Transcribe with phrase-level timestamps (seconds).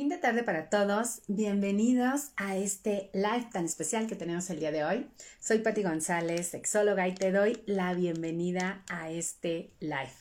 [0.00, 1.20] Linda tarde para todos.
[1.28, 5.10] Bienvenidos a este live tan especial que tenemos el día de hoy.
[5.40, 10.14] Soy Patti González, sexóloga, y te doy la bienvenida a este live.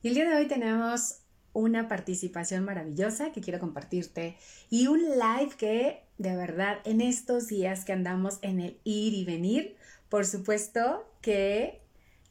[0.00, 1.22] Y el día de hoy tenemos
[1.52, 4.36] una participación maravillosa que quiero compartirte
[4.70, 9.24] y un live que de verdad en estos días que andamos en el ir y
[9.24, 9.74] venir,
[10.08, 11.82] por supuesto que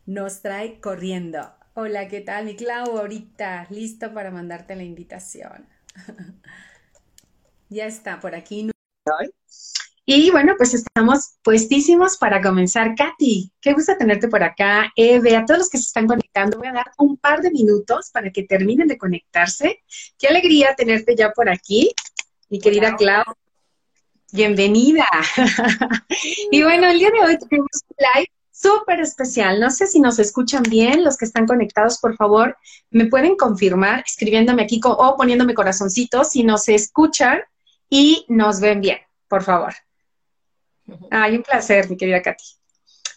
[0.05, 1.51] nos trae corriendo.
[1.73, 2.45] Hola, ¿qué tal?
[2.45, 5.67] Mi Clau, ahorita listo para mandarte la invitación.
[7.69, 8.69] Ya está por aquí.
[10.07, 12.93] Y bueno, pues estamos puestísimos para comenzar.
[12.95, 14.91] Katy, qué gusto tenerte por acá.
[14.95, 18.11] Eve, a todos los que se están conectando, voy a dar un par de minutos
[18.11, 19.83] para que terminen de conectarse.
[20.17, 21.91] Qué alegría tenerte ya por aquí,
[22.49, 23.23] mi querida Clau.
[24.31, 25.07] Bienvenida.
[26.51, 29.59] y bueno, el día de hoy tenemos un live súper especial.
[29.59, 32.55] No sé si nos escuchan bien, los que están conectados, por favor,
[32.91, 37.41] me pueden confirmar escribiéndome aquí o poniéndome corazoncitos si nos escuchan
[37.89, 39.73] y nos ven bien, por favor.
[41.09, 42.43] Ay, un placer, mi querida Katy.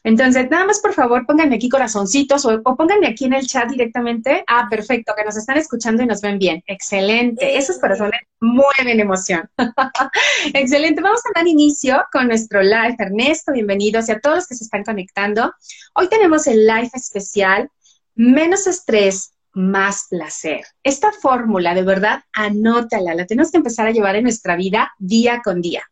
[0.05, 4.44] Entonces, nada más por favor, pónganme aquí corazoncitos o, pónganme aquí en el chat directamente.
[4.47, 6.62] Ah, perfecto, que nos están escuchando y nos ven bien.
[6.66, 7.58] Excelente.
[7.58, 9.50] Esos corazones mueven emoción.
[10.55, 11.03] Excelente.
[11.03, 12.97] Vamos a dar inicio con nuestro live.
[12.98, 15.53] Ernesto, bienvenidos y a todos los que se están conectando.
[15.94, 17.70] Hoy tenemos el live especial
[18.19, 20.64] Menos estrés, más placer.
[20.82, 25.41] Esta fórmula, de verdad, anótala, la tenemos que empezar a llevar en nuestra vida día
[25.42, 25.82] con día.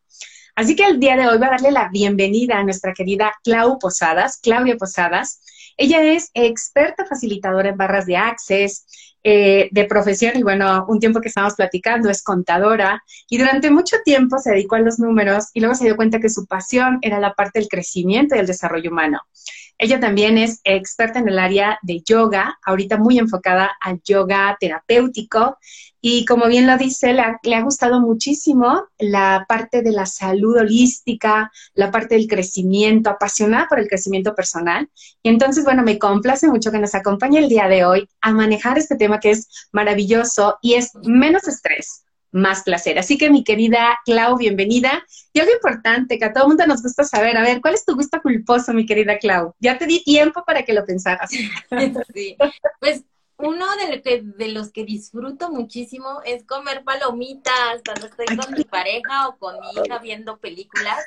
[0.55, 3.77] Así que el día de hoy va a darle la bienvenida a nuestra querida Clau
[3.77, 5.41] Posadas, Claudia Posadas.
[5.77, 8.87] Ella es experta facilitadora en barras de Access,
[9.29, 13.97] eh, de profesión y bueno, un tiempo que estábamos platicando es contadora y durante mucho
[14.05, 17.19] tiempo se dedicó a los números y luego se dio cuenta que su pasión era
[17.19, 19.19] la parte del crecimiento y el desarrollo humano.
[19.79, 25.57] Ella también es experta en el área de yoga, ahorita muy enfocada al yoga terapéutico.
[26.01, 31.51] Y como bien lo dice, le ha, gustado muchísimo la parte de la salud holística,
[31.73, 34.89] la parte del crecimiento, apasionada por el crecimiento personal.
[35.21, 38.77] Y entonces, bueno, me complace mucho que nos acompañe el día de hoy a manejar
[38.77, 42.99] este tema que es maravilloso y es menos estrés, más placer.
[42.99, 45.03] Así que mi querida Clau, bienvenida.
[45.33, 47.85] Y algo importante que a todo el mundo nos gusta saber, a ver, ¿cuál es
[47.85, 49.53] tu gusto culposo, mi querida Clau?
[49.59, 51.29] Ya te di tiempo para que lo pensaras.
[52.13, 52.35] Sí,
[52.79, 53.03] pues
[53.39, 58.63] uno de, que, de los que disfruto muchísimo es comer palomitas cuando estoy con mi
[58.63, 61.05] pareja o con mi hija viendo películas.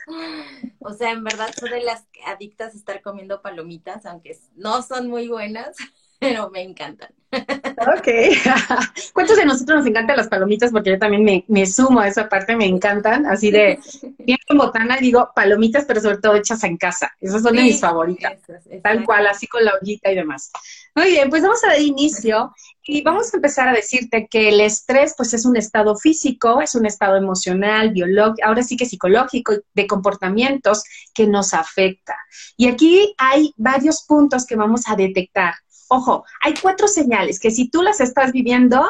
[0.79, 5.09] O sea, en verdad soy de las adictas a estar comiendo palomitas, aunque no son
[5.09, 5.77] muy buenas
[6.21, 7.09] pero me encantan.
[7.33, 8.09] Ok.
[9.15, 10.71] ¿Cuántos de nosotros nos encantan las palomitas?
[10.71, 13.25] Porque yo también me, sumo a esa parte, me encantan.
[13.25, 13.79] Así de,
[14.19, 17.11] bien botana, digo palomitas, pero sobre todo hechas en casa.
[17.21, 18.39] Esas son de mis favoritas.
[18.83, 20.53] tal cual, así con la ollita y demás.
[20.95, 22.53] Muy bien, pues vamos a dar inicio
[22.83, 26.75] y vamos a empezar a decirte que el estrés, pues es un estado físico, es
[26.75, 30.83] un estado emocional, biológico, ahora sí que psicológico, de comportamientos
[31.15, 32.17] que nos afecta.
[32.57, 35.55] Y aquí hay varios puntos que vamos a detectar.
[35.93, 38.89] Ojo, hay cuatro señales que si tú las estás viviendo,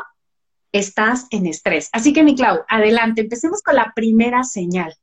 [0.70, 1.88] estás en estrés.
[1.92, 4.94] Así que, mi Clau, adelante, empecemos con la primera señal.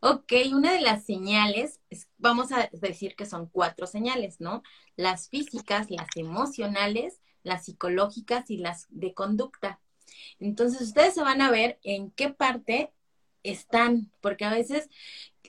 [0.00, 1.78] Ok, una de las señales,
[2.18, 4.64] vamos a decir que son cuatro señales, ¿no?
[4.96, 9.78] Las físicas, las emocionales, las psicológicas y las de conducta.
[10.40, 12.92] Entonces, ustedes se van a ver en qué parte
[13.44, 14.88] están, porque a veces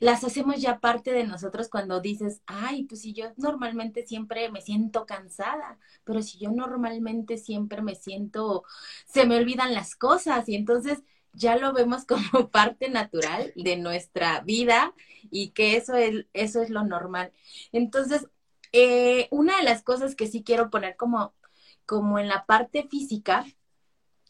[0.01, 4.59] las hacemos ya parte de nosotros cuando dices, ay, pues si yo normalmente siempre me
[4.59, 8.63] siento cansada, pero si yo normalmente siempre me siento,
[9.05, 11.03] se me olvidan las cosas y entonces
[11.33, 14.95] ya lo vemos como parte natural de nuestra vida
[15.29, 17.31] y que eso es, eso es lo normal.
[17.71, 18.27] Entonces,
[18.71, 21.35] eh, una de las cosas que sí quiero poner como,
[21.85, 23.45] como en la parte física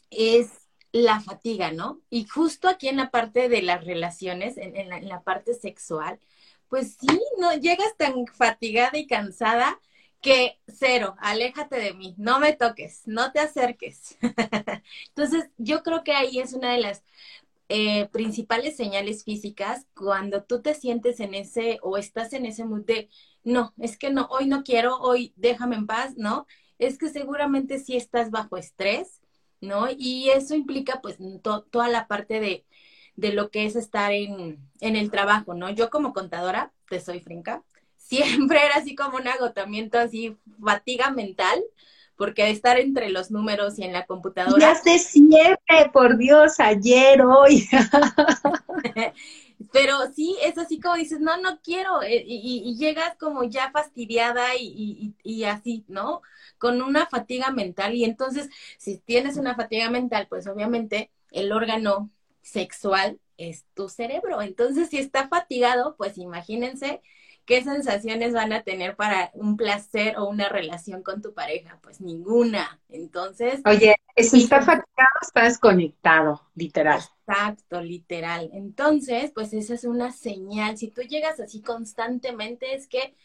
[0.10, 0.61] es
[0.92, 2.02] la fatiga, ¿no?
[2.10, 6.20] Y justo aquí en la parte de las relaciones, en, la, parte sexual,
[6.70, 9.80] pues sí, no llegas tan fatigada y cansada
[10.22, 14.18] que cero, aléjate de mí, no me toques, no te acerques.
[15.10, 17.04] Entonces, yo creo que ahí es una de las
[17.70, 22.84] eh, principales señales físicas cuando tú te sientes en ese o estás en ese mood
[22.86, 23.10] de,
[23.44, 26.46] no, es que no, hoy no quiero, hoy déjame en paz, ¿no?
[26.80, 29.21] Es que seguramente sí estás bajo estrés,
[29.62, 29.88] ¿no?
[29.96, 32.66] Y eso implica pues toda la parte de,
[33.34, 35.70] lo que es estar en, el trabajo, ¿no?
[35.70, 37.64] Yo como contadora, te soy franca,
[37.98, 41.64] siempre era así como un agotamiento, así fatiga mental,
[42.18, 44.60] porque estar entre los números y en la computadora.
[44.60, 47.68] Ya de siempre, por Dios, ayer, hoy.
[49.72, 54.56] pero sí, es así como dices, no, no quiero, eh, y, llegas como ya fastidiada
[54.58, 56.22] y, y, así, ¿no?
[56.58, 62.10] Con una fatiga mental, y entonces, si tienes una fatiga mental, pues obviamente el órgano
[62.42, 67.02] sexual es tu cerebro, entonces si está fatigado, pues imagínense
[67.52, 71.78] ¿qué sensaciones van a tener para un placer o una relación con tu pareja?
[71.84, 72.80] Pues ninguna.
[72.88, 73.60] Entonces.
[73.66, 77.02] Oye, si estás fatigado, estás conectado, literal.
[77.28, 78.50] Exacto, literal.
[78.54, 80.78] Entonces, pues esa es una señal.
[80.78, 83.18] Si tú llegas así constantemente, es que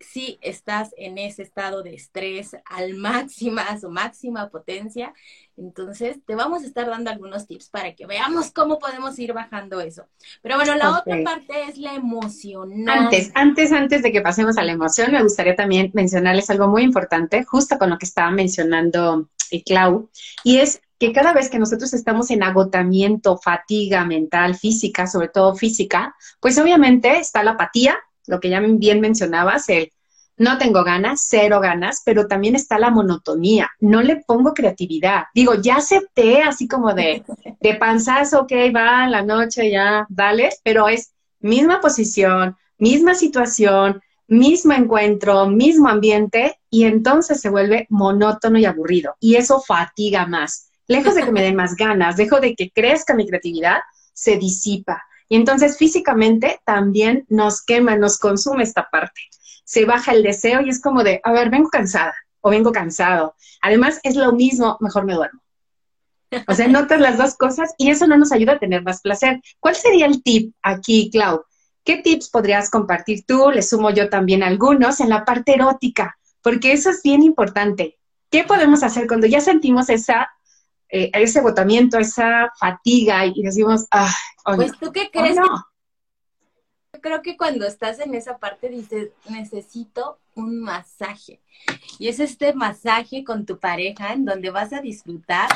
[0.00, 5.12] si estás en ese estado de estrés al máxima, a su máxima potencia,
[5.56, 9.80] entonces te vamos a estar dando algunos tips para que veamos cómo podemos ir bajando
[9.80, 10.06] eso.
[10.42, 12.98] Pero bueno, la otra parte es la emocional.
[13.04, 16.82] Antes, antes, antes de que pasemos a la emoción, me gustaría también mencionarles algo muy
[16.82, 20.10] importante, justo con lo que estaba mencionando eh, Clau,
[20.44, 25.54] y es que cada vez que nosotros estamos en agotamiento, fatiga mental, física, sobre todo
[25.54, 29.92] física, pues obviamente está la apatía, lo que ya bien mencionabas, el
[30.38, 35.24] no tengo ganas, cero ganas, pero también está la monotonía, no le pongo creatividad.
[35.34, 37.24] Digo, ya acepté así como de,
[37.60, 44.72] de panzazo, ok, va, la noche ya, dale, pero es misma posición, misma situación, mismo
[44.74, 49.16] encuentro, mismo ambiente, y entonces se vuelve monótono y aburrido.
[49.20, 50.70] Y eso fatiga más.
[50.88, 53.80] Lejos de que me den más ganas, dejo de que crezca mi creatividad,
[54.12, 55.02] se disipa.
[55.28, 59.20] Y entonces físicamente también nos quema, nos consume esta parte.
[59.64, 63.34] Se baja el deseo y es como de, a ver, vengo cansada o vengo cansado.
[63.60, 65.40] Además, es lo mismo, mejor me duermo.
[66.46, 69.40] O sea, notas las dos cosas y eso no nos ayuda a tener más placer.
[69.60, 71.44] ¿Cuál sería el tip aquí, Clau?
[71.84, 73.50] ¿Qué tips podrías compartir tú?
[73.50, 77.98] Le sumo yo también algunos en la parte erótica, porque eso es bien importante.
[78.30, 80.28] ¿Qué podemos hacer cuando ya sentimos esa
[80.88, 84.12] eh, ese agotamiento, esa fatiga y decimos, ah,
[84.44, 85.36] pues tú qué crees?
[85.36, 91.40] Yo creo que cuando estás en esa parte dices, necesito un masaje.
[91.98, 95.48] Y es este masaje con tu pareja en donde vas a disfrutar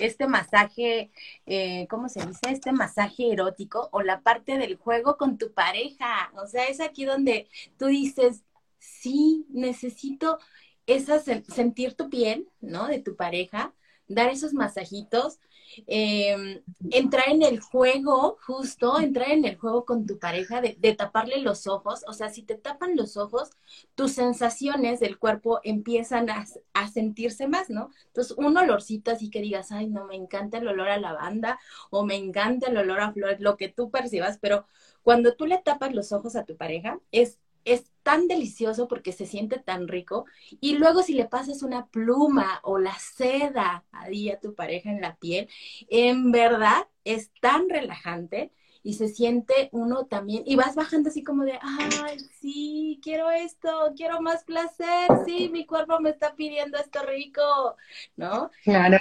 [0.00, 1.10] este masaje,
[1.46, 2.40] eh, ¿cómo se dice?
[2.50, 6.32] Este masaje erótico o la parte del juego con tu pareja.
[6.34, 7.46] O sea, es aquí donde
[7.76, 8.42] tú dices,
[8.78, 10.38] sí, necesito
[10.86, 12.88] esa, sentir tu piel, ¿no?
[12.88, 13.72] De tu pareja
[14.08, 15.38] dar esos masajitos,
[15.86, 21.40] em, entrar en el juego, justo, entrar en el juego con tu pareja, de, taparle
[21.40, 23.50] los ojos, o sea, si te tapan los ojos,
[23.94, 26.46] tus sensaciones del cuerpo empiezan a,
[26.92, 27.90] sentirse más, ¿no?
[28.06, 31.58] Entonces, un olorcito así que digas, ay, no, me encanta el olor a lavanda
[31.90, 34.66] o me encanta el olor a flores, lo que tú percibas, pero
[35.02, 39.26] cuando tú le tapas los ojos a tu pareja, es es tan delicioso porque se
[39.26, 40.24] siente tan rico.
[40.60, 45.16] Y luego si le pasas una pluma o la seda a tu pareja en la
[45.16, 45.48] piel,
[45.88, 48.52] en verdad es tan relajante
[48.82, 53.92] y se siente uno también, y vas bajando así como de, ay, sí, quiero esto,
[53.96, 57.76] quiero más placer, sí, mi cuerpo me está pidiendo esto rico,
[58.16, 58.50] ¿no?
[58.62, 58.98] Claro.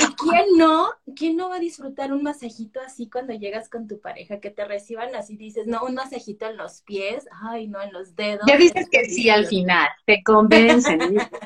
[0.00, 0.88] ¿Y, quién no?
[1.14, 4.64] ¿Quién no va a disfrutar un masajito así cuando llegas con tu pareja, que te
[4.64, 8.46] reciban así, dices, no, un masajito en los pies, ay, no, en los dedos.
[8.46, 10.98] Ya dices que sí al final, te convencen,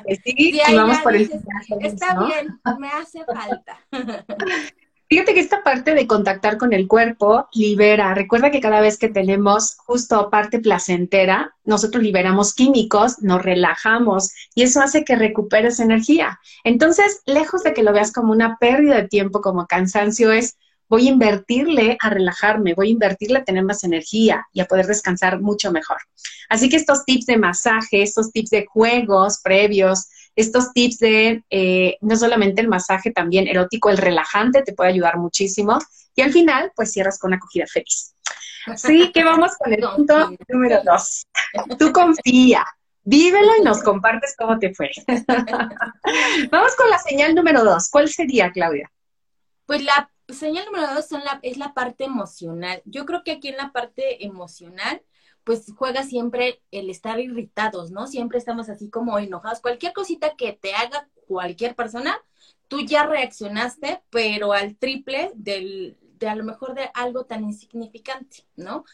[0.07, 0.33] que sí,
[0.67, 1.29] y vamos por el
[1.81, 3.79] Está bien, me hace falta.
[5.11, 8.13] Fíjate que esta parte de contactar con el cuerpo libera.
[8.13, 14.63] Recuerda que cada vez que tenemos justo parte placentera, nosotros liberamos químicos, nos relajamos y
[14.63, 16.39] eso hace que recuperes energía.
[16.63, 20.55] Entonces, lejos de que lo veas como una pérdida de tiempo, como cansancio, es
[20.87, 24.87] voy a invertirle a relajarme, voy a invertirle a tener más energía y a poder
[24.87, 25.97] descansar mucho mejor.
[26.47, 31.97] Así que estos tips de masaje, estos tips de juegos previos, estos tips de eh,
[32.01, 35.79] no solamente el masaje también erótico, el relajante te puede ayudar muchísimo.
[36.15, 38.15] Y al final, pues cierras con acogida feliz.
[38.67, 41.25] Así que vamos con el punto número dos.
[41.79, 42.65] Tú confía,
[43.03, 44.91] vívelo y nos compartes cómo te fue.
[46.51, 47.89] vamos con la señal número dos.
[47.89, 48.91] ¿Cuál sería, Claudia?
[49.65, 52.81] Pues la señal número dos son la, es la parte emocional.
[52.85, 55.01] Yo creo que aquí en la parte emocional
[55.43, 58.07] pues juega siempre el estar irritados, ¿no?
[58.07, 59.61] Siempre estamos así como enojados.
[59.61, 62.17] Cualquier cosita que te haga cualquier persona,
[62.67, 68.45] tú ya reaccionaste, pero al triple del, de a lo mejor de algo tan insignificante,
[68.55, 68.85] ¿no?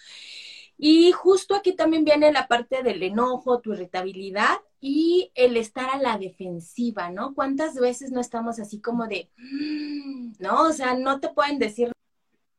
[0.78, 5.98] Y justo aquí también viene la parte del enojo, tu irritabilidad y el estar a
[5.98, 7.34] la defensiva, ¿no?
[7.34, 10.64] ¿Cuántas veces no estamos así como de, mm", ¿no?
[10.64, 11.92] O sea, no te pueden decir,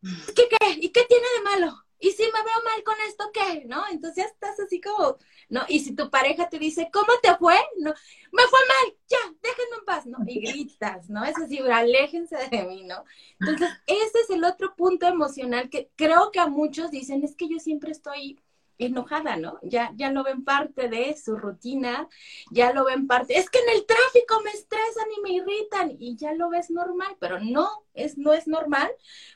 [0.03, 0.71] ¿qué qué?
[0.81, 1.88] ¿Y qué tiene de malo?
[1.99, 3.65] ¿Y si me veo mal con esto qué?
[3.67, 3.83] ¿No?
[3.91, 5.63] Entonces estás así como, ¿no?
[5.69, 7.57] Y si tu pareja te dice, ¿cómo te fue?
[7.79, 7.93] No,
[8.33, 10.19] me fue mal, ya, déjenme en paz, ¿no?
[10.27, 11.25] Y gritas, ¿no?
[11.25, 13.05] Es así, aléjense de mí, ¿no?
[13.41, 17.49] Entonces, ese es el otro punto emocional que creo que a muchos dicen, es que
[17.49, 18.39] yo siempre estoy
[18.79, 19.59] enojada, ¿no?
[19.63, 22.09] Ya, ya lo ven parte de su rutina,
[22.53, 26.17] ya lo ven parte, es que en el tráfico me estresan y me irritan y
[26.17, 28.91] ya lo ves normal, pero no, es, no es normal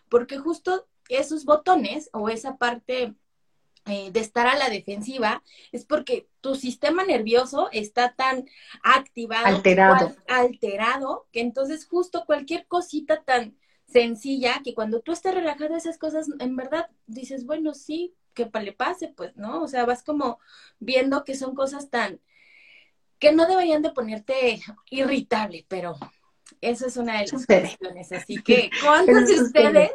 [0.08, 0.86] porque justo
[1.18, 3.14] esos botones o esa parte
[3.86, 5.42] eh, de estar a la defensiva
[5.72, 8.46] es porque tu sistema nervioso está tan
[8.82, 10.14] activado, alterado.
[10.28, 13.56] alterado, que entonces justo cualquier cosita tan
[13.88, 18.72] sencilla que cuando tú estás relajado esas cosas en verdad dices, bueno, sí, que le
[18.72, 19.62] pase, pues, ¿no?
[19.62, 20.38] O sea, vas como
[20.78, 22.20] viendo que son cosas tan
[23.18, 25.96] que no deberían de ponerte irritable, pero
[26.60, 28.12] eso es una de las cuestiones.
[28.12, 29.90] Así que, ¿cuántos de ustedes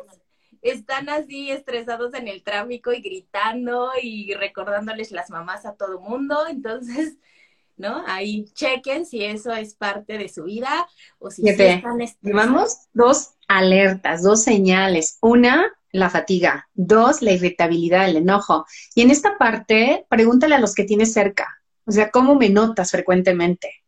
[0.70, 6.48] están así estresados en el tráfico y gritando y recordándoles las mamás a todo mundo?
[6.50, 7.18] Entonces,
[7.78, 8.04] ¿no?
[8.08, 10.88] Ahí chequen si eso es parte de su vida
[11.20, 15.18] o si están Llevamos dos alertas, dos señales.
[15.22, 16.68] Una, la fatiga.
[16.74, 18.66] Dos, la irritabilidad, el enojo.
[18.96, 21.62] Y en esta parte, pregúntale a los que tienes cerca.
[21.86, 23.84] O sea, ¿cómo me notas frecuentemente?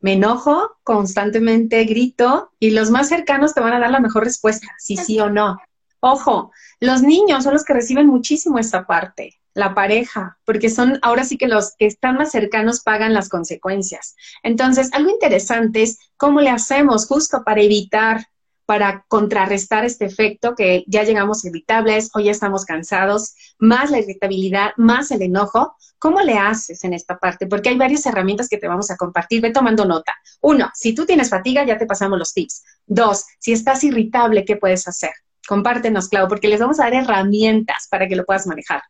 [0.00, 4.68] Me enojo constantemente, grito, y los más cercanos te van a dar la mejor respuesta,
[4.78, 5.58] si sí o no.
[6.06, 11.24] Ojo, los niños son los que reciben muchísimo esta parte, la pareja, porque son ahora
[11.24, 14.14] sí que los que están más cercanos pagan las consecuencias.
[14.42, 18.26] Entonces, algo interesante es cómo le hacemos justo para evitar
[18.66, 24.72] para contrarrestar este efecto que ya llegamos irritables o ya estamos cansados, más la irritabilidad,
[24.76, 25.74] más el enojo.
[25.98, 27.46] ¿Cómo le haces en esta parte?
[27.46, 29.40] Porque hay varias herramientas que te vamos a compartir.
[29.40, 30.14] Ve tomando nota.
[30.42, 32.62] Uno, si tú tienes fatiga, ya te pasamos los tips.
[32.86, 35.12] Dos, si estás irritable, ¿qué puedes hacer?
[35.46, 38.82] Compártenos, Clau, porque les vamos a dar herramientas para que lo puedas manejar.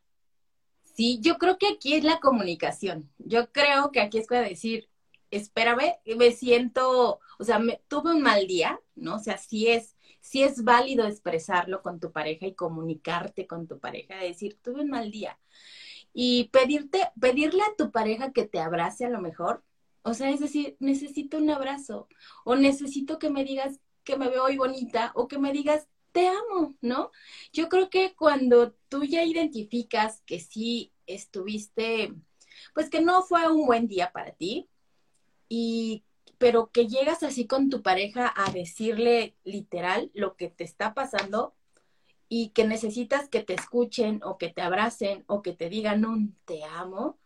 [0.94, 3.10] Sí, yo creo que aquí es la comunicación.
[3.18, 4.88] Yo creo que aquí es para decir,
[5.30, 9.16] espérame, me siento, o sea, me, tuve un mal día, ¿no?
[9.16, 13.80] O sea, sí es, sí es válido expresarlo con tu pareja y comunicarte con tu
[13.80, 15.38] pareja, decir, tuve un mal día.
[16.12, 19.64] Y pedirte, pedirle a tu pareja que te abrace a lo mejor,
[20.02, 22.08] o sea, es decir, necesito un abrazo,
[22.44, 26.28] o necesito que me digas que me veo hoy bonita, o que me digas, te
[26.28, 27.10] amo, ¿no?
[27.52, 32.14] Yo creo que cuando tú ya identificas que sí estuviste,
[32.72, 34.68] pues que no fue un buen día para ti,
[35.48, 36.04] y
[36.38, 41.54] pero que llegas así con tu pareja a decirle literal lo que te está pasando
[42.28, 46.36] y que necesitas que te escuchen o que te abracen o que te digan un
[46.44, 47.18] te amo,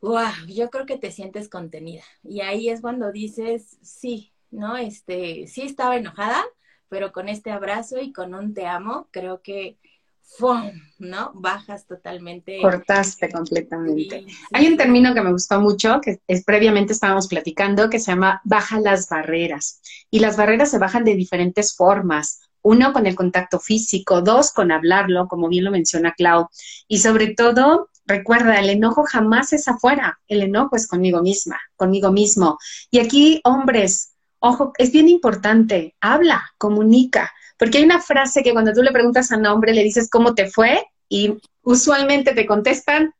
[0.00, 2.04] wow, yo creo que te sientes contenida.
[2.22, 4.76] Y ahí es cuando dices, sí, ¿no?
[4.76, 6.44] Este, sí estaba enojada,
[6.88, 9.78] pero con este abrazo y con un te amo, creo que
[10.26, 10.70] ¡fum!
[10.98, 11.32] ¿no?
[11.34, 12.60] Bajas totalmente.
[12.60, 14.26] Cortaste completamente.
[14.52, 18.40] Hay un término que me gustó mucho, que es previamente estábamos platicando, que se llama
[18.44, 19.80] baja las barreras.
[20.10, 22.40] Y las barreras se bajan de diferentes formas.
[22.62, 24.22] Uno, con el contacto físico.
[24.22, 26.48] Dos, con hablarlo, como bien lo menciona Clau.
[26.88, 30.18] Y sobre todo, recuerda, el enojo jamás es afuera.
[30.26, 32.58] El enojo es conmigo misma, conmigo mismo.
[32.90, 35.94] Y aquí, hombres, ojo, es bien importante.
[36.00, 39.82] Habla, comunica porque hay una frase que cuando tú le preguntas a un hombre, le
[39.82, 43.14] dices cómo te fue y usualmente te contestan,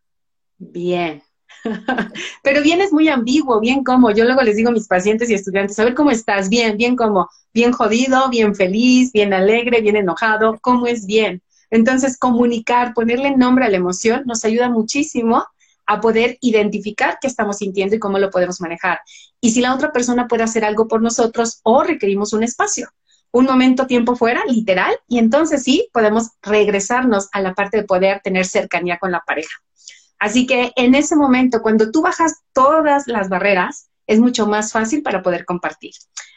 [0.58, 1.23] bien.
[2.42, 4.11] Pero bien es muy ambiguo, bien como.
[4.11, 6.96] Yo luego les digo a mis pacientes y estudiantes, a ver cómo estás, bien, bien
[6.96, 11.42] como, bien jodido, bien feliz, bien alegre, bien enojado, ¿cómo es bien?
[11.70, 15.44] Entonces, comunicar, ponerle nombre a la emoción nos ayuda muchísimo
[15.87, 19.00] a poder identificar qué estamos sintiendo y cómo lo podemos manejar.
[19.40, 22.88] Y si la otra persona puede hacer algo por nosotros o requerimos un espacio
[23.37, 28.21] un momento tiempo fuera, literal, y entonces sí podemos regresarnos a la parte de poder
[28.25, 29.59] tener cercanía con la pareja.
[30.19, 35.02] Así que en ese momento, cuando tú bajas todas las barreras, es mucho más fácil
[35.02, 35.92] para poder compartir.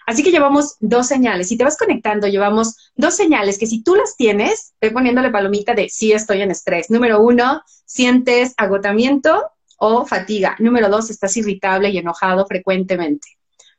[0.06, 1.50] Así que llevamos dos señales.
[1.50, 5.76] Si te vas conectando, llevamos dos señales que si tú las tienes, ve poniéndole palomita
[5.76, 6.90] de sí estoy en estrés.
[6.90, 10.56] Número uno, sientes agotamiento o fatiga.
[10.60, 13.28] Número dos, estás irritable y enojado frecuentemente.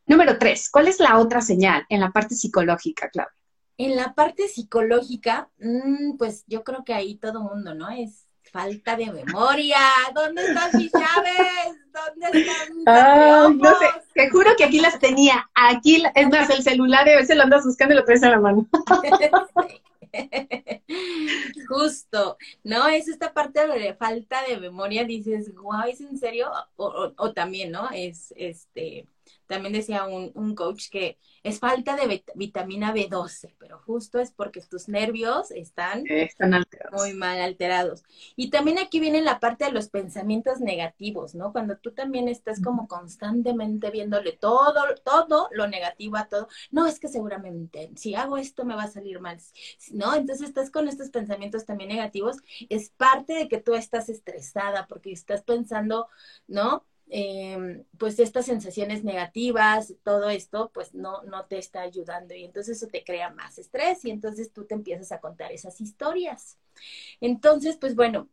[0.07, 3.35] Número tres, ¿cuál es la otra señal en la parte psicológica, Claudia?
[3.77, 7.89] En la parte psicológica, mm, pues yo creo que ahí todo mundo, ¿no?
[7.91, 9.79] Es falta de memoria.
[10.15, 11.77] ¿Dónde están mis llaves?
[11.93, 15.49] ¿Dónde están mis Ay, no sé, te juro que aquí las tenía.
[15.55, 18.41] Aquí, es más, el celular a veces lo andas buscando y lo traes a la
[18.41, 18.67] mano.
[21.69, 22.89] Justo, ¿no?
[22.89, 26.51] Es esta parte de falta de memoria, dices, wow, ¿es en serio?
[26.77, 27.89] O, o también, ¿no?
[27.93, 29.07] Es este
[29.47, 34.61] también decía un, un coach que es falta de vitamina B12, pero justo es porque
[34.61, 36.05] tus nervios están,
[36.93, 38.03] muy mal alterados.
[38.37, 41.53] Y también aquí viene la parte de los pensamientos negativos, ¿no?
[41.53, 47.01] Cuando tú también estás como constantemente viéndole todo, todo lo negativo a todo, no, es
[47.01, 49.39] que seguramente si hago esto me va a salir mal,
[49.93, 50.15] ¿no?
[50.15, 52.37] Entonces estás con estos pensamientos también negativos,
[52.69, 56.09] es parte de que tú estás estresada porque estás pensando,
[56.47, 56.85] ¿no?
[57.13, 62.77] Em, pues estas sensaciones negativas, todo esto, pues no, no te está ayudando y entonces
[62.77, 66.57] eso te crea más estrés y entonces tú te empiezas a contar esas historias.
[67.21, 68.29] Entonces, pues bueno,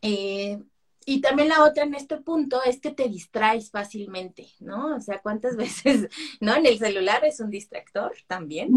[0.00, 0.58] eh,
[1.04, 4.96] y también la otra en este punto es que te distraes fácilmente, ¿no?
[4.96, 6.08] O sea, ¿cuántas veces,
[6.40, 6.56] no?
[6.56, 8.70] En el celular es un distractor también.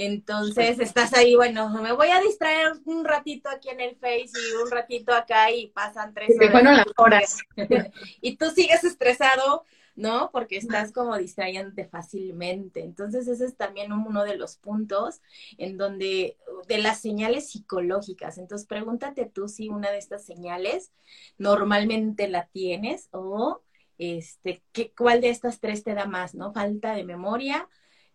[0.00, 4.54] Entonces estás ahí, bueno, me voy a distraer un ratito aquí en el Face y
[4.62, 6.52] un ratito acá y pasan tres horas.
[6.52, 7.38] Bueno, las horas.
[8.20, 9.64] y tú sigues estresado,
[9.96, 10.30] ¿no?
[10.30, 12.84] Porque estás como distrayéndote fácilmente.
[12.84, 15.20] Entonces ese es también uno de los puntos
[15.56, 16.36] en donde,
[16.68, 18.38] de las señales psicológicas.
[18.38, 20.92] Entonces pregúntate tú si una de estas señales
[21.38, 23.62] normalmente la tienes o
[23.98, 26.52] este, ¿qué, ¿cuál de estas tres te da más, ¿no?
[26.52, 27.68] Falta de memoria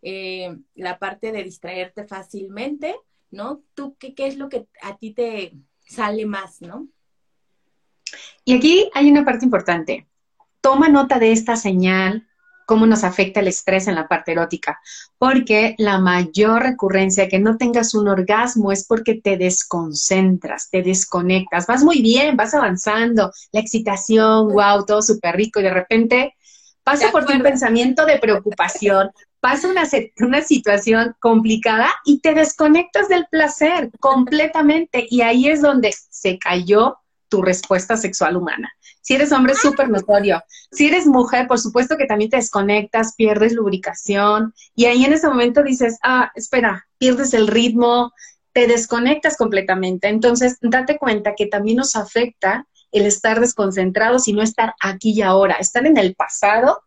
[0.03, 2.95] eh, la parte de distraerte fácilmente,
[3.31, 3.63] ¿no?
[3.73, 5.53] ¿Tú qué, qué es lo que a ti te
[5.87, 6.87] sale más, ¿no?
[8.45, 10.07] Y aquí hay una parte importante.
[10.61, 12.27] Toma nota de esta señal,
[12.65, 14.79] cómo nos afecta el estrés en la parte erótica,
[15.17, 21.67] porque la mayor recurrencia que no tengas un orgasmo es porque te desconcentras, te desconectas,
[21.67, 26.35] vas muy bien, vas avanzando, la excitación, wow, todo súper rico y de repente
[26.83, 29.11] pasa por ti un pensamiento de preocupación,
[29.43, 29.83] pasa una,
[30.19, 36.95] una situación complicada y te desconectas del placer completamente y ahí es donde se cayó
[37.27, 38.71] tu respuesta sexual humana.
[39.01, 40.41] Si eres hombre, súper notorio.
[40.71, 45.27] Si eres mujer, por supuesto que también te desconectas, pierdes lubricación y ahí en ese
[45.27, 48.13] momento dices, ah, espera, pierdes el ritmo,
[48.53, 50.07] te desconectas completamente.
[50.07, 55.21] Entonces, date cuenta que también nos afecta el estar desconcentrados y no estar aquí y
[55.21, 56.81] ahora, estar en el pasado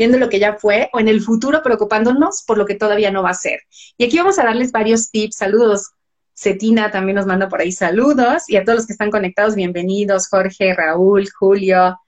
[0.00, 3.22] viendo lo que ya fue, o en el futuro preocupándonos por lo que todavía no
[3.22, 3.60] va a ser.
[3.98, 5.36] Y aquí vamos a darles varios tips.
[5.36, 5.90] Saludos.
[6.34, 8.48] Cetina también nos manda por ahí saludos.
[8.48, 10.28] Y a todos los que están conectados, bienvenidos.
[10.28, 11.98] Jorge, Raúl, Julio,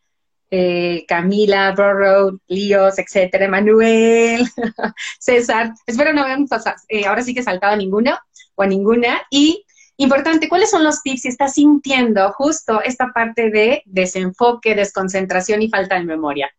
[0.50, 4.48] eh, Camila, Borrow, Líos, etcétera, Manuel,
[5.20, 5.74] César.
[5.84, 6.46] Espero no hayan
[6.88, 8.18] eh, ahora sí que saltado a ninguno
[8.54, 9.20] o a ninguna.
[9.30, 9.66] Y
[9.98, 15.68] importante, ¿cuáles son los tips si estás sintiendo justo esta parte de desenfoque, desconcentración y
[15.68, 16.50] falta de memoria?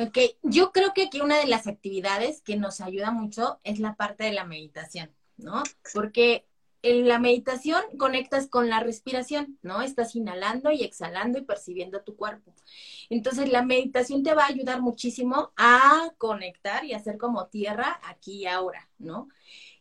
[0.00, 3.96] Ok, yo creo que aquí una de las actividades que nos ayuda mucho es la
[3.96, 5.64] parte de la meditación, ¿no?
[5.92, 6.46] Porque
[6.82, 9.82] en la meditación conectas con la respiración, ¿no?
[9.82, 12.54] Estás inhalando y exhalando y percibiendo tu cuerpo.
[13.10, 18.42] Entonces la meditación te va a ayudar muchísimo a conectar y hacer como tierra aquí
[18.42, 19.28] y ahora, ¿no?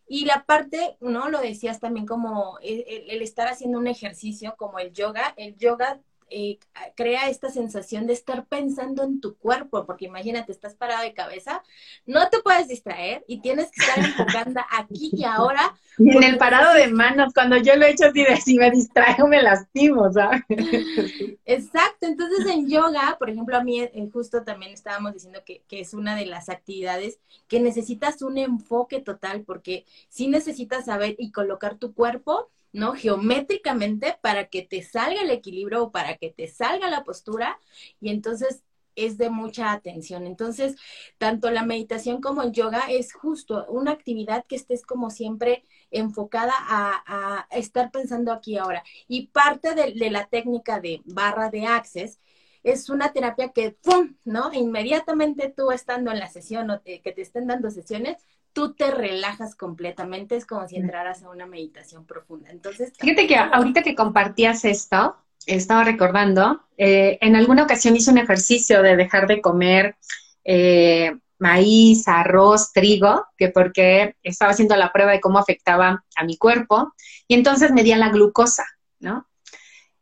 [0.07, 1.29] Y la parte, ¿no?
[1.29, 5.35] Lo decías también como el, el, estar haciendo un ejercicio como el yoga.
[5.37, 6.59] El yoga eh,
[6.95, 11.63] crea esta sensación de estar pensando en tu cuerpo, porque imagínate, estás parado de cabeza,
[12.05, 15.75] no te puedes distraer y tienes que estar enfocando aquí y ahora.
[15.99, 18.69] Y en el parado de manos, cuando yo lo he hecho así de si me
[18.69, 20.43] distraigo me lastimo, ¿sabes?
[21.45, 25.79] Exacto, entonces en yoga, por ejemplo, a mí eh, justo también estábamos diciendo que, que
[25.79, 31.31] es una de las actividades que necesitas un enfoque total, porque si necesitas saber y
[31.31, 32.93] colocar tu cuerpo ¿no?
[32.93, 37.59] Geométricamente para que te salga el equilibrio o para que te salga la postura
[37.99, 38.63] y entonces
[38.95, 40.25] es de mucha atención.
[40.25, 40.75] Entonces,
[41.17, 46.53] tanto la meditación como el yoga es justo una actividad que estés como siempre enfocada
[46.57, 48.83] a, estar pensando aquí ahora.
[49.07, 52.19] Y parte de, la técnica de barra de access
[52.63, 54.51] es una terapia que, ¡pum!, ¿no?
[54.53, 58.17] Inmediatamente tú estando en la sesión o que te estén dando sesiones,
[58.57, 62.49] tú te relajas completamente, es como si entraras a una meditación profunda.
[62.49, 65.15] Entonces, fíjate que ahorita que compartías esto,
[65.45, 69.95] estaba recordando, eh, en alguna ocasión hice un ejercicio de dejar de comer
[70.43, 76.35] eh, maíz, arroz, trigo, que porque estaba haciendo la prueba de cómo afectaba a mi
[76.35, 76.95] cuerpo,
[77.27, 78.65] y entonces medía la glucosa,
[78.99, 79.27] ¿no?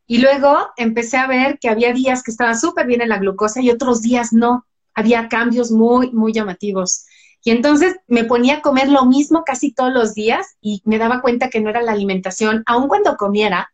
[0.06, 3.60] Y luego empecé a ver que había días que estaba súper bien en la glucosa
[3.60, 4.64] y otros días no.
[4.94, 7.04] Había cambios muy, muy llamativos.
[7.46, 11.20] Y entonces me ponía a comer lo mismo casi todos los días y me daba
[11.20, 13.72] cuenta que no era la alimentación, aun cuando comiera,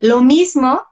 [0.00, 0.82] lo mismo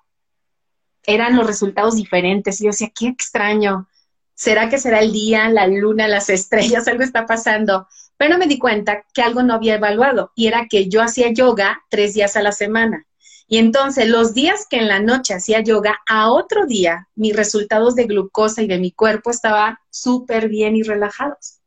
[1.03, 2.61] eran los resultados diferentes.
[2.61, 3.88] Y yo decía, qué extraño.
[4.33, 6.87] ¿Será que será el día, la luna, las estrellas?
[6.87, 7.88] Algo está pasando.
[8.16, 11.83] Pero me di cuenta que algo no había evaluado y era que yo hacía yoga
[11.90, 13.09] tres días a la semana.
[13.49, 17.97] Y entonces los días que en la noche hacía yoga, a otro día mis resultados
[17.97, 21.60] de glucosa y de mi cuerpo estaban súper bien y relajados.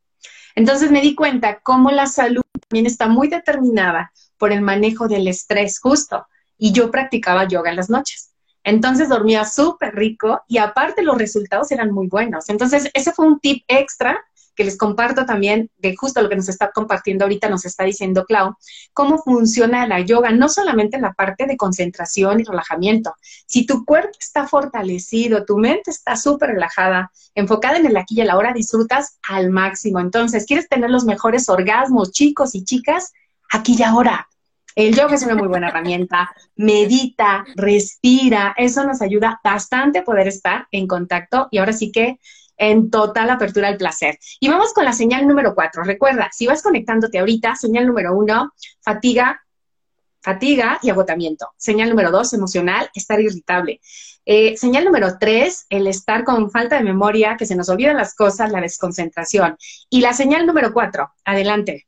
[0.54, 5.28] Entonces me di cuenta cómo la salud también está muy determinada por el manejo del
[5.28, 6.26] estrés justo.
[6.56, 8.30] Y yo practicaba yoga en las noches.
[8.62, 12.48] Entonces dormía súper rico y aparte los resultados eran muy buenos.
[12.48, 16.48] Entonces ese fue un tip extra que les comparto también de justo lo que nos
[16.48, 18.56] está compartiendo ahorita, nos está diciendo Clau,
[18.92, 23.14] cómo funciona la yoga, no solamente en la parte de concentración y relajamiento.
[23.46, 28.28] Si tu cuerpo está fortalecido, tu mente está súper relajada, enfocada en el aquí y
[28.28, 30.00] ahora, disfrutas al máximo.
[30.00, 33.12] Entonces, ¿quieres tener los mejores orgasmos, chicos y chicas?
[33.50, 34.28] Aquí y ahora.
[34.74, 36.34] El yoga es una muy buena herramienta.
[36.56, 38.54] Medita, respira.
[38.56, 41.46] Eso nos ayuda bastante a poder estar en contacto.
[41.52, 42.18] Y ahora sí que
[42.56, 44.18] en total apertura al placer.
[44.40, 45.82] Y vamos con la señal número cuatro.
[45.82, 49.40] Recuerda, si vas conectándote ahorita, señal número uno, fatiga,
[50.20, 51.48] fatiga y agotamiento.
[51.56, 53.80] Señal número dos, emocional, estar irritable.
[54.24, 58.14] Eh, señal número tres, el estar con falta de memoria, que se nos olvidan las
[58.14, 59.56] cosas, la desconcentración.
[59.90, 61.86] Y la señal número cuatro, adelante.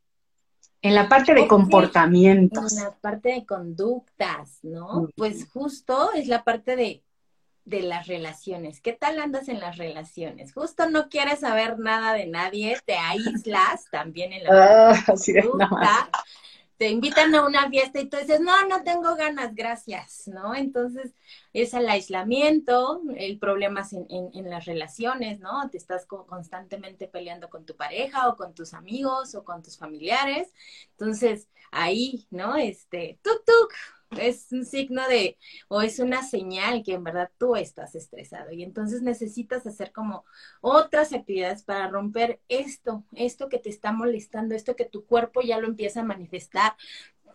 [0.83, 2.76] En la parte de comportamientos.
[2.76, 5.09] En la parte de conductas, ¿no?
[5.16, 7.02] Pues justo es la parte de
[7.66, 8.81] de las relaciones.
[8.81, 10.55] ¿Qué tal andas en las relaciones?
[10.55, 16.09] Justo no quieres saber nada de nadie, te aíslas también en la ah,
[16.79, 20.55] Te invitan a una fiesta y tú dices, no, no tengo ganas, gracias, ¿no?
[20.55, 21.14] Entonces
[21.55, 25.70] es el aislamiento, el problema en, en, en, las relaciones, ¿no?
[25.70, 30.52] Te estás constantemente peleando con tu pareja o con tus amigos o con tus familiares.
[30.90, 32.57] Entonces ahí, ¿no?
[32.57, 33.72] Este, tuk tuk,
[34.11, 35.37] es un signo de,
[35.69, 40.25] o es una señal que en verdad tú estás estresado y entonces necesitas hacer como
[40.61, 45.59] otras actividades para romper esto, esto que te está molestando, esto que tu cuerpo ya
[45.59, 46.77] lo empieza a manifestar,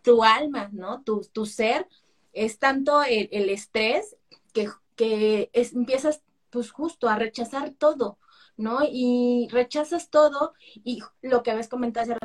[0.02, 1.04] tu alma, ¿no?
[1.04, 1.88] Tu, tu ser
[2.34, 4.18] es tanto el, estrés
[4.54, 8.18] que, que empiezas pues justo a rechazar todo,
[8.58, 8.80] ¿no?
[8.90, 10.54] Y rechazas todo
[10.84, 12.18] y lo que habéis comentado hace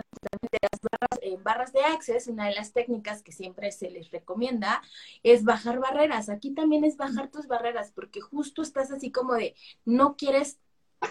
[1.36, 4.82] eh, barras de access, una de las técnicas que siempre se les recomienda
[5.22, 6.28] es bajar barreras.
[6.28, 10.58] Aquí también es bajar tus barreras porque justo estás así como de no quieres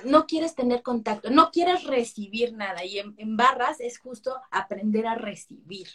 [0.03, 2.83] no quieres tener contacto, no quieres recibir nada.
[2.83, 5.87] Y en, en, barras es justo aprender a recibir,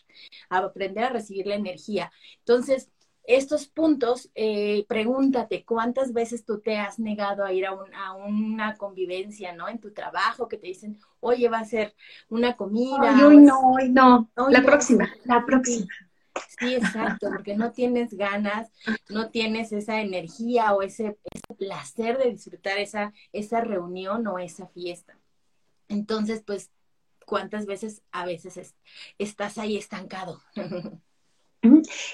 [0.49, 2.13] a aprender a recibir la energía.
[2.39, 2.89] Entonces,
[3.25, 8.77] estos puntos, eh, pregúntate cuántas veces tú te has negado a ir a, a, una
[8.77, 9.69] convivencia, ¿no?
[9.69, 11.95] En tu trabajo, que te dicen, oye, va a ser
[12.29, 13.15] una comida.
[13.15, 14.31] Ay, hoy no, hoy no.
[14.49, 15.87] la próxima, la próxima.
[16.59, 18.71] Sí, exacto, porque no tienes ganas,
[19.09, 24.67] no tienes esa energía o ese, ese placer de disfrutar esa, esa reunión o esa
[24.69, 25.19] fiesta.
[25.89, 26.71] Entonces, pues,
[27.27, 28.75] ¿cuántas veces a veces
[29.19, 30.41] estás ahí estancado?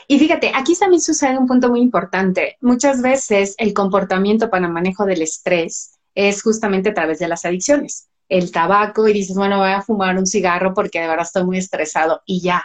[0.09, 2.57] Y fíjate, aquí también sucede un punto muy importante.
[2.61, 8.09] Muchas veces el comportamiento para manejo del estrés es justamente a través de las adicciones.
[8.29, 11.59] El tabaco y dices, bueno, voy a fumar un cigarro porque de verdad estoy muy
[11.59, 12.65] estresado y ya,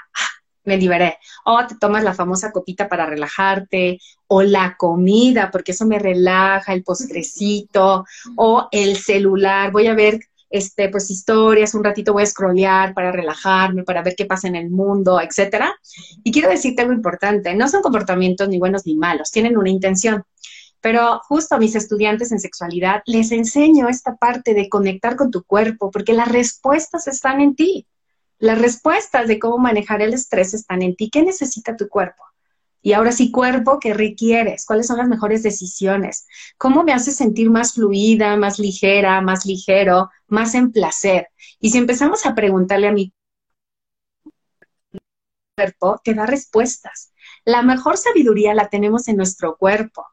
[0.63, 1.17] me liberé.
[1.45, 6.73] O te tomas la famosa copita para relajarte, o la comida, porque eso me relaja,
[6.73, 10.19] el postrecito, o el celular, voy a ver
[10.51, 14.55] este, pues historias, un ratito voy a scrollear para relajarme, para ver qué pasa en
[14.55, 15.73] el mundo, etcétera.
[16.23, 20.23] Y quiero decirte algo importante, no son comportamientos ni buenos ni malos, tienen una intención.
[20.81, 25.43] Pero justo a mis estudiantes en sexualidad les enseño esta parte de conectar con tu
[25.43, 27.87] cuerpo, porque las respuestas están en ti.
[28.39, 31.09] Las respuestas de cómo manejar el estrés están en ti.
[31.11, 32.23] ¿Qué necesita tu cuerpo?
[32.81, 34.65] Y ahora sí, cuerpo, ¿qué requieres?
[34.65, 36.25] ¿Cuáles son las mejores decisiones?
[36.57, 41.27] ¿Cómo me hace sentir más fluida, más ligera, más ligero, más en placer?
[41.59, 43.13] Y si empezamos a preguntarle a mi
[45.55, 47.13] cuerpo, te da respuestas.
[47.45, 50.05] La mejor sabiduría la tenemos en nuestro cuerpo.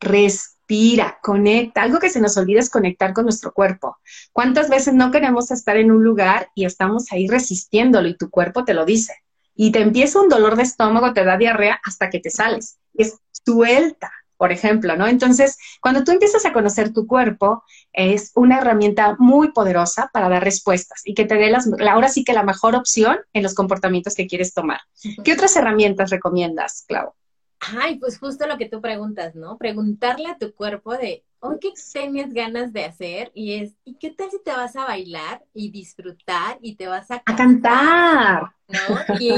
[0.00, 1.82] Respira, conecta.
[1.82, 3.98] Algo que se nos olvida es conectar con nuestro cuerpo.
[4.32, 8.64] ¿Cuántas veces no queremos estar en un lugar y estamos ahí resistiéndolo y tu cuerpo
[8.64, 9.14] te lo dice?
[9.60, 12.78] Y te empieza un dolor de estómago, te da diarrea hasta que te sales.
[12.94, 15.08] Es suelta, por ejemplo, ¿no?
[15.08, 20.44] Entonces, cuando tú empiezas a conocer tu cuerpo, es una herramienta muy poderosa para dar
[20.44, 24.14] respuestas y que te dé las, ahora sí que la mejor opción en los comportamientos
[24.14, 24.78] que quieres tomar.
[25.24, 27.12] ¿Qué otras herramientas recomiendas, Clau?
[27.58, 29.58] Ay, pues justo lo que tú preguntas, ¿no?
[29.58, 33.30] Preguntarle a tu cuerpo de, oh, ¿qué tienes ganas de hacer?
[33.34, 37.10] Y es, ¿y qué tal si te vas a bailar y disfrutar y te vas
[37.10, 38.52] a, a cantar?
[38.68, 39.16] ¿no?
[39.18, 39.32] Y,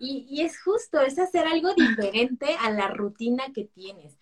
[0.00, 4.18] y, y, es justo, es hacer algo diferente a la rutina que tienes.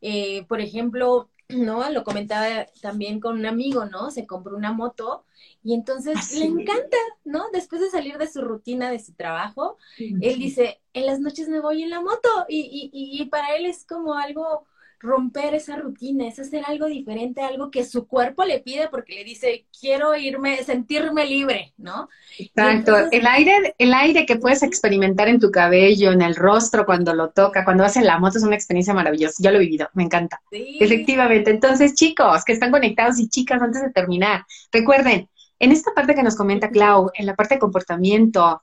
[0.00, 1.88] Eh, por ejemplo, ¿no?
[1.90, 4.10] Lo comentaba también con un amigo, ¿no?
[4.10, 5.24] Se compró una moto
[5.62, 7.44] y entonces ah, le encanta, ¿no?
[7.52, 11.60] Después de salir de su rutina, de su trabajo, él dice, en las noches me
[11.60, 14.66] voy en la moto y, y, y para él es como algo
[15.00, 19.24] romper esa rutina, es hacer algo diferente, algo que su cuerpo le pide porque le
[19.24, 22.08] dice, quiero irme, sentirme libre, ¿no?
[22.38, 27.14] Exacto, el aire, el aire que puedes experimentar en tu cabello, en el rostro cuando
[27.14, 29.88] lo toca, cuando vas en la moto es una experiencia maravillosa, yo lo he vivido,
[29.94, 30.40] me encanta.
[30.50, 35.28] Efectivamente, entonces chicos que están conectados y chicas, antes de terminar, recuerden,
[35.58, 38.62] en esta parte que nos comenta Clau, en la parte de comportamiento,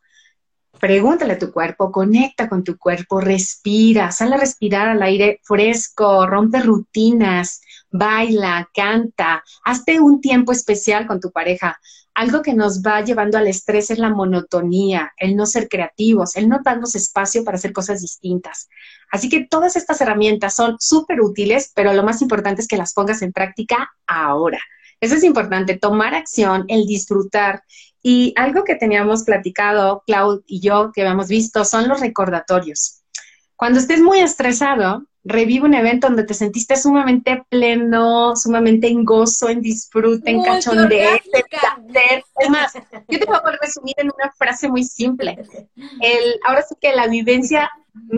[0.82, 6.26] pregúntale a tu cuerpo, conecta con tu cuerpo, respira, sal a respirar al aire fresco,
[6.26, 11.80] rompe rutinas, baila, canta, hazte un tiempo especial con tu pareja.
[12.16, 16.50] Algo que nos va llevando al estrés es la monotonía, el no ser creativos, el
[16.50, 18.68] no darnos espacio para hacer cosas distintas.
[19.12, 22.94] Así que todas estas herramientas son súper útiles, pero lo más importante es que las
[22.94, 24.60] pongas en práctica ahora.
[25.00, 27.64] Eso es importante, tomar acción, el disfrutar.
[28.04, 33.04] Y algo que teníamos platicado, Cloud y yo, que habíamos visto, son los recordatorios.
[33.56, 39.50] Cuando estés muy estresado, revive un evento donde te sentiste sumamente pleno, sumamente en gozo,
[39.50, 42.24] en disfrute, en cachondeo, en placer.
[42.40, 42.74] Además,
[43.08, 45.38] yo te puedo resumir en una frase muy simple.
[46.02, 47.70] El, ahora sí que la vivencia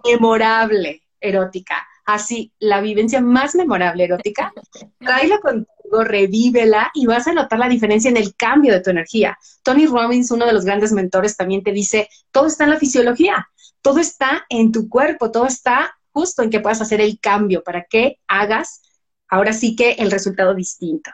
[0.06, 4.54] memorable erótica, así, la vivencia más memorable erótica,
[5.00, 5.68] tráelo con
[6.02, 9.38] revívela y vas a notar la diferencia en el cambio de tu energía.
[9.62, 13.50] Tony Robbins, uno de los grandes mentores, también te dice, todo está en la fisiología,
[13.82, 17.84] todo está en tu cuerpo, todo está justo en que puedas hacer el cambio para
[17.84, 18.82] que hagas
[19.28, 21.12] ahora sí que el resultado distinto.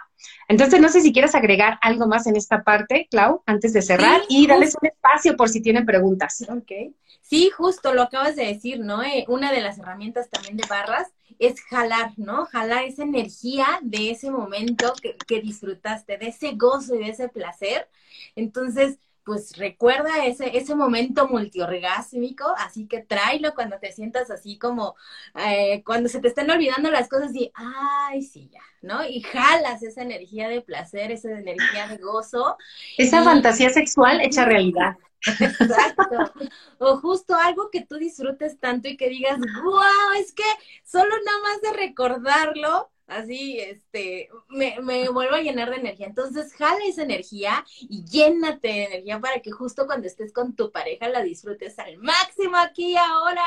[0.48, 4.22] Entonces, no sé si quieres agregar algo más en esta parte, Clau, antes de cerrar
[4.28, 6.46] y darles un espacio por si tienen preguntas.
[6.50, 6.94] Ok.
[7.22, 9.04] Sí, justo lo acabas de decir, ¿no?
[9.04, 11.08] Eh, una de las herramientas también de barras
[11.40, 12.46] es jalar, ¿no?
[12.48, 17.30] Jalar esa energía de ese momento que, que disfrutaste, de ese gozo y de ese
[17.30, 17.90] placer.
[18.36, 24.96] Entonces, pues recuerda ese, ese momento multiorgásmico, así que tráelo cuando te sientas así como,
[25.36, 29.06] eh, cuando se te estén olvidando las cosas y, ay, sí, ya, ¿no?
[29.06, 32.58] Y jalas esa energía de placer, esa energía de gozo.
[32.98, 34.98] Esa fantasía sexual hecha realidad.
[35.22, 36.34] Exacto.
[36.80, 40.44] O justo algo que tú disfrutes tanto y que digas, wow, es que
[40.84, 46.08] solo nada más de recordarlo, así, este, me, me, vuelvo a llenar de energía.
[46.08, 50.72] Entonces, jala esa energía y llénate de energía para que justo cuando estés con tu
[50.72, 53.44] pareja la disfrutes al máximo aquí y ahora.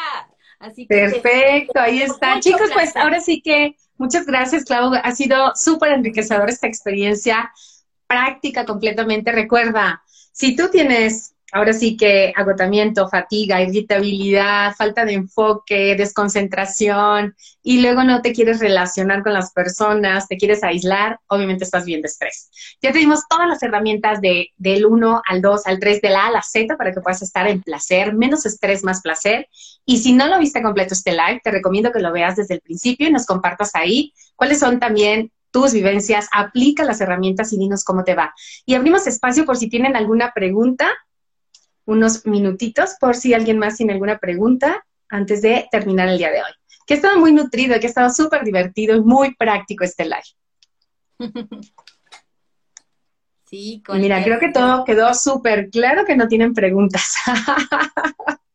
[0.58, 2.38] Así que Perfecto, ahí está.
[2.40, 4.92] Chicos, pues ahora sí que muchas gracias, Clau.
[4.94, 7.52] Ha sido súper enriquecedora esta experiencia
[8.06, 9.32] práctica completamente.
[9.32, 17.82] Recuerda, si tú tienes ahora sí que agotamiento, fatiga, irritabilidad, falta de enfoque, desconcentración y
[17.82, 22.08] luego no te quieres relacionar con las personas, te quieres aislar, obviamente estás bien de
[22.08, 22.50] estrés.
[22.80, 26.24] Ya te dimos todas las herramientas de, del 1 al 2 al 3, de la
[26.24, 29.48] A a la Z para que puedas estar en placer, menos estrés, más placer.
[29.84, 32.60] Y si no lo viste completo este live, te recomiendo que lo veas desde el
[32.62, 37.84] principio y nos compartas ahí cuáles son también tus vivencias, aplica las herramientas y dinos
[37.84, 38.32] cómo te va.
[38.64, 40.88] Y abrimos espacio por si tienen alguna pregunta
[41.84, 46.38] unos minutitos por si alguien más tiene alguna pregunta antes de terminar el día de
[46.38, 46.52] hoy.
[46.86, 51.32] Que ha estado muy nutrido, que ha estado súper divertido y muy práctico este live.
[53.44, 57.14] Sí, con Mira, creo que todo quedó súper claro que no tienen preguntas.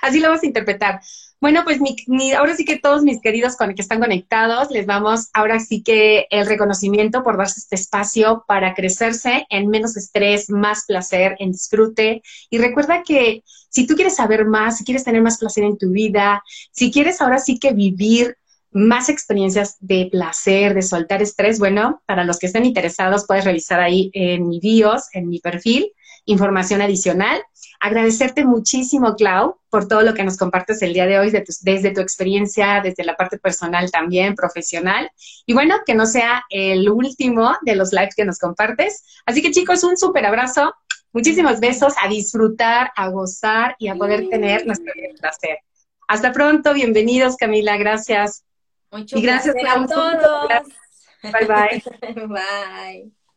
[0.02, 1.00] Así lo vamos a interpretar.
[1.40, 5.30] Bueno, pues mi, ahora sí que todos mis queridos con que están conectados, les vamos
[5.32, 10.84] ahora sí que el reconocimiento por darse este espacio para crecerse en menos estrés, más
[10.86, 12.22] placer, en disfrute.
[12.50, 15.90] Y recuerda que si tú quieres saber más, si quieres tener más placer en tu
[15.90, 18.36] vida, si quieres ahora sí que vivir
[18.72, 23.80] más experiencias de placer, de soltar estrés, bueno, para los que estén interesados, puedes revisar
[23.80, 25.92] ahí en mi bios, en mi perfil,
[26.30, 27.42] información adicional.
[27.80, 32.00] Agradecerte muchísimo, Clau, por todo lo que nos compartes el día de hoy, desde tu
[32.00, 35.10] experiencia, desde la parte personal también, profesional.
[35.46, 39.04] Y bueno, que no sea el último de los lives que nos compartes.
[39.24, 40.74] Así que chicos, un súper abrazo,
[41.12, 45.58] muchísimos besos, a disfrutar, a gozar y a poder tener nuestro placer.
[46.06, 48.44] Hasta pronto, bienvenidos Camila, gracias.
[48.90, 50.48] Mucho y gracias a todos.
[51.22, 52.26] Bye bye.
[52.26, 53.19] bye.